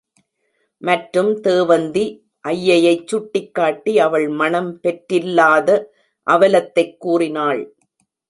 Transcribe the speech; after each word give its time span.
மற்றும் 0.81 1.29
தேவந்தி 1.41 2.05
ஐயையைச் 2.45 3.07
சுட்டிக் 3.07 3.53
காட்டி 3.53 3.99
அவள் 3.99 4.27
மணம் 4.29 4.79
பெற்றில்லாத 4.83 5.69
அவலத்தைக் 6.27 6.99
கூறினாள். 6.99 7.61